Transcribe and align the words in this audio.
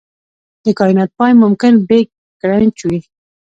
د 0.65 0.67
کائنات 0.79 1.09
پای 1.17 1.31
ممکن 1.43 1.73
بیګ 1.87 2.07
کرنچ 2.41 2.77
وي. 2.89 2.99